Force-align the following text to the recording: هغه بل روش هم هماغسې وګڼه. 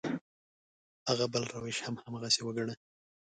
هغه 1.09 1.25
بل 1.33 1.43
روش 1.55 1.77
هم 1.85 1.95
هماغسې 2.03 2.41
وګڼه. 2.43 2.75